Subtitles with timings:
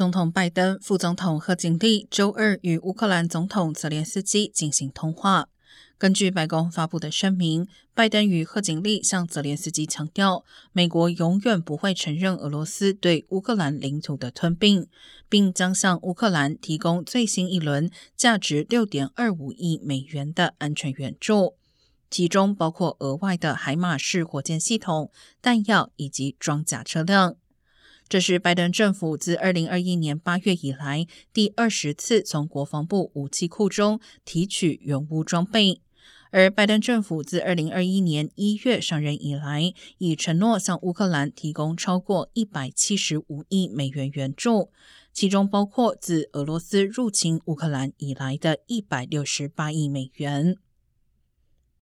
[0.00, 5.50] 总统拜登、副总统贺锦丽周二与乌克兰总统泽连斯基进行通话。
[5.98, 10.42] 根据白宫发布的声明，拜登与贺锦丽向泽连斯基强调，
[10.72, 14.88] 美国永远不会承认俄罗斯对乌克兰领土的吞并，
[15.28, 21.56] 并将向乌克兰提供最新一轮价值六点二五亿美元的安全援助，
[22.10, 25.12] 其中包括额外的海马式火箭系统、
[25.42, 27.36] 弹药以及装甲车辆。
[28.10, 35.80] 这是拜登政府自二零二一年八月以来第二十次从国防部武器库中提取原物装备。
[36.32, 44.72] 而拜登政府自二零二一年一月上任以来，已承诺向乌克兰提供超过一百七十五亿美元援助，
[45.12, 50.56] 其中包括自俄罗斯入侵乌克兰以来的一百六十八亿美元。